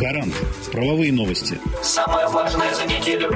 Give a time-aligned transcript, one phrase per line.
[0.00, 0.34] Гарант.
[0.72, 1.60] Правовые новости.
[1.82, 3.30] Самое важное за неделю.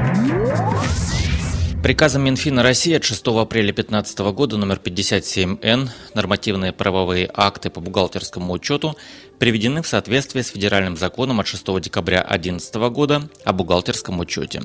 [1.83, 8.55] Приказом Минфина России от 6 апреля 2015 года номер 57Н нормативные правовые акты по бухгалтерскому
[8.55, 8.97] учету
[9.39, 14.63] приведены в соответствие с федеральным законом от 6 декабря 2011 года о бухгалтерском учете.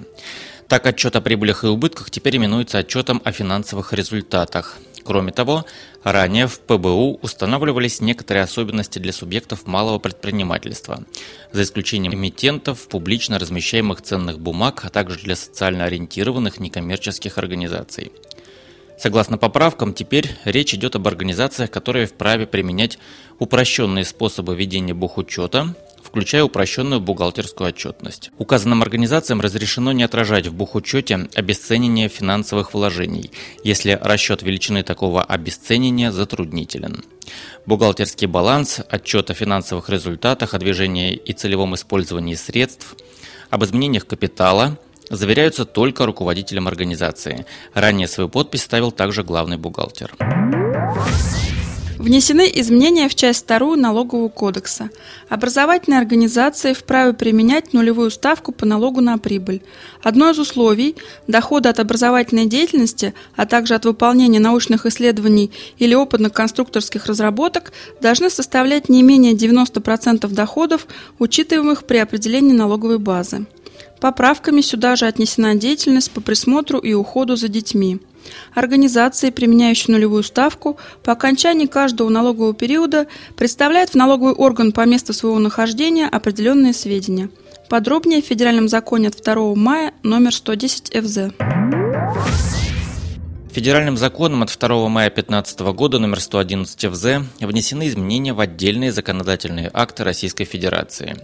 [0.69, 4.77] Так, отчет о прибылях и убытках теперь именуется отчетом о финансовых результатах.
[5.09, 5.65] Кроме того,
[6.03, 11.03] ранее в ПБУ устанавливались некоторые особенности для субъектов малого предпринимательства,
[11.51, 18.11] за исключением эмитентов, публично размещаемых ценных бумаг, а также для социально ориентированных некоммерческих организаций.
[18.99, 22.99] Согласно поправкам, теперь речь идет об организациях, которые вправе применять
[23.39, 25.73] упрощенные способы ведения бухучета,
[26.09, 28.31] включая упрощенную бухгалтерскую отчетность.
[28.37, 33.31] Указанным организациям разрешено не отражать в бухучете обесценение финансовых вложений,
[33.63, 37.03] если расчет величины такого обесценения затруднителен.
[37.65, 42.95] Бухгалтерский баланс, отчет о финансовых результатах, о движении и целевом использовании средств,
[43.49, 44.77] об изменениях капитала–
[45.09, 47.45] заверяются только руководителем организации.
[47.73, 50.13] Ранее свою подпись ставил также главный бухгалтер.
[51.99, 54.89] Внесены изменения в часть вторую налогового кодекса.
[55.27, 59.61] Образовательные организации вправе применять нулевую ставку по налогу на прибыль.
[60.01, 60.95] Одно из условий–
[61.27, 68.29] доходы от образовательной деятельности, а также от выполнения научных исследований или опытных конструкторских разработок должны
[68.29, 70.87] составлять не менее 90% доходов,
[71.19, 73.45] учитываемых при определении налоговой базы.
[73.99, 77.99] Поправками сюда же отнесена деятельность по присмотру и уходу за детьми.
[78.53, 85.13] Организации, применяющие нулевую ставку, по окончании каждого налогового периода представляют в налоговый орган по месту
[85.13, 87.29] своего нахождения определенные сведения.
[87.69, 92.58] Подробнее в Федеральном законе от 2 мая номер 110 ФЗ.
[93.51, 97.05] Федеральным законом от 2 мая 2015 года номер 111 ФЗ
[97.39, 101.17] внесены изменения в отдельные законодательные акты Российской Федерации.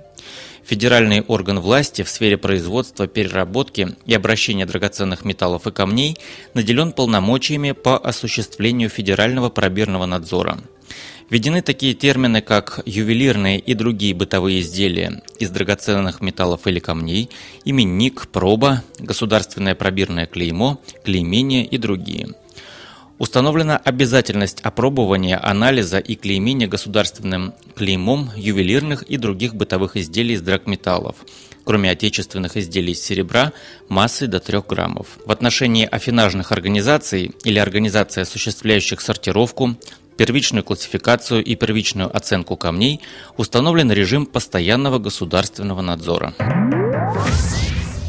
[0.63, 6.17] Федеральный орган власти в сфере производства, переработки и обращения драгоценных металлов и камней
[6.55, 10.57] наделен полномочиями по осуществлению федерального пробирного надзора.
[11.29, 17.29] Введены такие термины, как ювелирные и другие бытовые изделия из драгоценных металлов или камней,
[17.63, 22.29] именник, проба, государственное пробирное клеймо, клеймение и другие–
[23.17, 31.15] Установлена обязательность опробования, анализа и клеймения государственным клеймом ювелирных и других бытовых изделий из драгметаллов,
[31.63, 33.53] кроме отечественных изделий из серебра
[33.87, 35.07] массой до 3 граммов.
[35.25, 39.77] В отношении афинажных организаций или организаций, осуществляющих сортировку,
[40.17, 43.01] первичную классификацию и первичную оценку камней
[43.37, 46.33] установлен режим постоянного государственного надзора.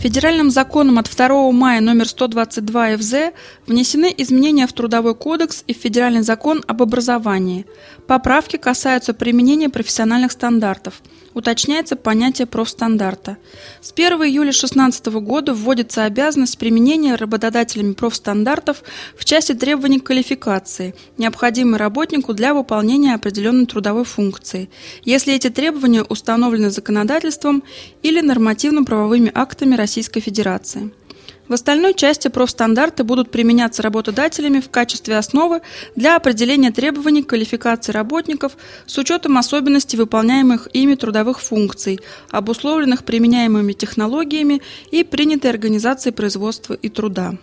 [0.02, 3.14] Федеральным законом от 2 мая номер 122 ФЗ
[3.66, 7.66] внесены изменения в Трудовой кодекс и в Федеральный закон об образовании.
[8.06, 11.02] Поправки касаются применения профессиональных стандартов–
[11.36, 13.36] уточняется понятие профстандарта.
[13.82, 18.82] С 1 июля 2016 года вводится обязанность применения работодателями профстандартов
[19.14, 24.70] в части требований квалификации, необходимой работнику для выполнения определенной трудовой функции,
[25.04, 27.62] если эти требования установлены законодательством
[28.02, 30.90] или нормативно-правовыми актами Российской Федерации.
[31.48, 35.62] В остальной части профстандарты будут применяться работодателями в качестве основы
[35.94, 43.72] для определения требований к квалификации работников с учетом особенностей выполняемых ими трудовых функций, обусловленных применяемыми
[43.72, 47.36] технологиями и принятой организацией производства и труда.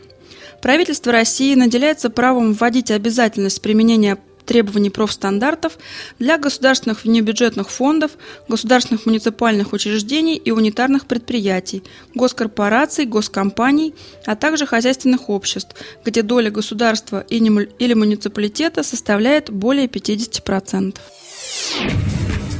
[0.62, 5.78] Правительство России наделяется правом вводить обязательность применения требований профстандартов
[6.20, 8.12] для государственных внебюджетных фондов,
[8.48, 11.84] государственных муниципальных учреждений и унитарных предприятий,
[12.14, 13.94] госкорпораций, госкомпаний,
[14.26, 20.98] а также хозяйственных обществ, где доля государства или муниципалитета составляет более 50%.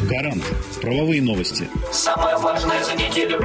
[0.10, 0.44] Гарант.
[0.82, 1.68] Правовые новости.
[1.92, 3.40] Самое важное за неделю.